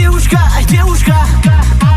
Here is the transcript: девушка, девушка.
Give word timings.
девушка, 0.00 0.40
девушка. 0.66 1.89